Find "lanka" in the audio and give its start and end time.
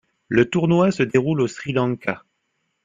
1.73-2.23